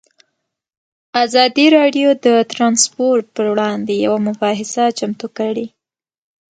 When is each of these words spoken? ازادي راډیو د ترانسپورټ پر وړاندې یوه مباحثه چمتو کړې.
ازادي 1.25 1.65
راډیو 1.77 2.09
د 2.25 2.27
ترانسپورټ 2.51 3.25
پر 3.35 3.45
وړاندې 3.53 3.93
یوه 4.05 4.19
مباحثه 4.27 4.85
چمتو 4.97 5.27
کړې. 5.37 5.67